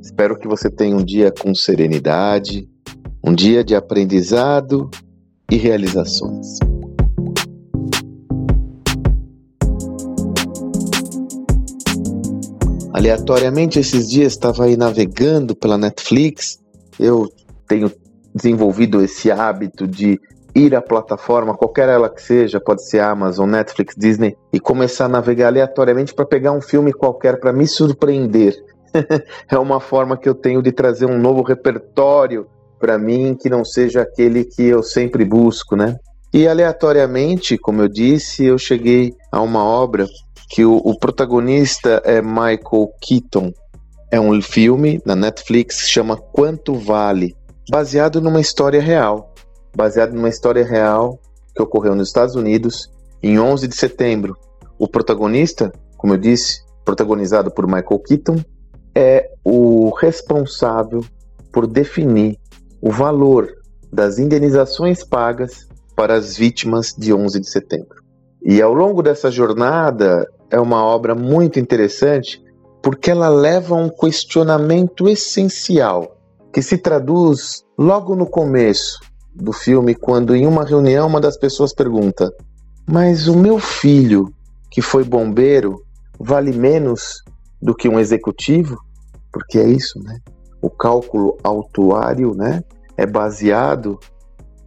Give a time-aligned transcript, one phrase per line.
[0.00, 2.66] Espero que você tenha um dia com serenidade,
[3.22, 4.88] um dia de aprendizado
[5.50, 6.58] e realizações.
[12.94, 16.58] Aleatoriamente, esses dias estava aí navegando pela Netflix.
[16.98, 17.30] Eu
[17.68, 17.92] tenho
[18.34, 20.18] desenvolvido esse hábito de
[20.54, 25.08] ir à plataforma, qualquer ela que seja, pode ser Amazon, Netflix, Disney, e começar a
[25.08, 28.54] navegar aleatoriamente para pegar um filme qualquer para me surpreender.
[29.48, 32.46] é uma forma que eu tenho de trazer um novo repertório
[32.78, 35.96] para mim que não seja aquele que eu sempre busco, né?
[36.32, 40.06] E aleatoriamente, como eu disse, eu cheguei a uma obra
[40.48, 43.52] que o, o protagonista é Michael Keaton.
[44.10, 47.36] É um filme na Netflix chama Quanto Vale,
[47.68, 49.29] baseado numa história real,
[49.74, 51.18] baseado numa história real
[51.54, 52.90] que ocorreu nos Estados Unidos
[53.22, 54.36] em 11 de setembro.
[54.78, 58.36] O protagonista, como eu disse, protagonizado por Michael Keaton,
[58.94, 61.04] é o responsável
[61.52, 62.38] por definir
[62.80, 63.48] o valor
[63.92, 68.00] das indenizações pagas para as vítimas de 11 de setembro.
[68.42, 72.42] E ao longo dessa jornada, é uma obra muito interessante
[72.82, 76.16] porque ela leva a um questionamento essencial
[76.52, 78.98] que se traduz logo no começo
[79.34, 82.32] do filme, quando em uma reunião uma das pessoas pergunta:
[82.86, 84.32] Mas o meu filho,
[84.70, 85.82] que foi bombeiro,
[86.18, 87.22] vale menos
[87.60, 88.76] do que um executivo?
[89.32, 90.18] Porque é isso, né?
[90.60, 92.62] O cálculo autuário, né,
[92.96, 93.98] é baseado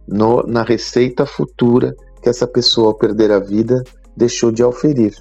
[0.08, 3.82] no, na receita futura que essa pessoa, ao perder a vida,
[4.16, 5.14] deixou de auferir.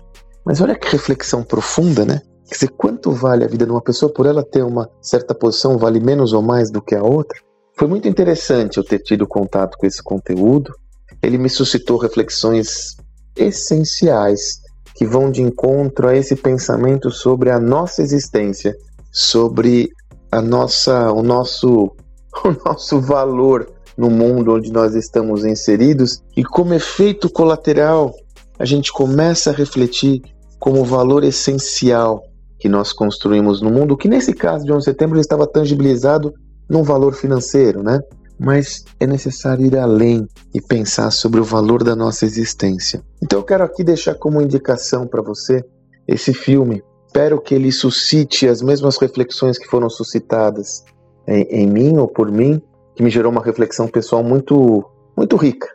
[0.45, 2.21] Mas olha que reflexão profunda, né?
[2.47, 5.77] Quer dizer, quanto vale a vida de uma pessoa por ela ter uma certa posição,
[5.77, 7.37] vale menos ou mais do que a outra?
[7.75, 10.73] Foi muito interessante eu ter tido contato com esse conteúdo.
[11.21, 12.95] Ele me suscitou reflexões
[13.35, 14.61] essenciais
[14.95, 18.75] que vão de encontro a esse pensamento sobre a nossa existência,
[19.11, 19.89] sobre
[20.31, 21.91] a nossa, o nosso,
[22.45, 28.13] o nosso valor no mundo onde nós estamos inseridos e como efeito colateral
[28.57, 30.21] a gente começa a refletir
[30.59, 32.23] como o valor essencial
[32.59, 36.33] que nós construímos no mundo, que nesse caso de 11 de setembro estava tangibilizado
[36.69, 37.99] num valor financeiro, né?
[38.39, 43.01] Mas é necessário ir além e pensar sobre o valor da nossa existência.
[43.21, 45.63] Então eu quero aqui deixar como indicação para você
[46.07, 46.83] esse filme.
[47.07, 50.83] Espero que ele suscite as mesmas reflexões que foram suscitadas
[51.27, 52.61] em, em mim ou por mim,
[52.95, 54.83] que me gerou uma reflexão pessoal muito,
[55.15, 55.67] muito rica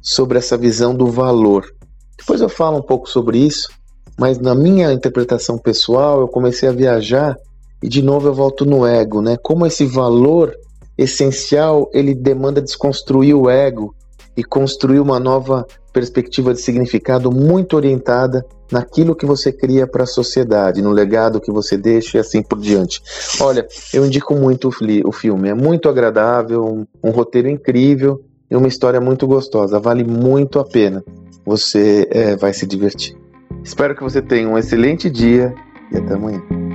[0.00, 1.66] sobre essa visão do valor.
[2.18, 3.68] Depois eu falo um pouco sobre isso
[4.18, 7.36] mas na minha interpretação pessoal, eu comecei a viajar
[7.86, 9.36] e de novo eu volto no ego, né?
[9.40, 10.52] Como esse valor
[10.98, 13.94] essencial, ele demanda desconstruir o ego
[14.36, 20.06] e construir uma nova perspectiva de significado muito orientada naquilo que você cria para a
[20.06, 23.00] sociedade, no legado que você deixa e assim por diante.
[23.40, 23.64] Olha,
[23.94, 24.68] eu indico muito
[25.04, 28.20] o filme, é muito agradável, um, um roteiro incrível
[28.50, 31.04] e uma história muito gostosa, vale muito a pena.
[31.44, 33.16] Você é, vai se divertir.
[33.62, 35.54] Espero que você tenha um excelente dia
[35.92, 36.65] e até amanhã.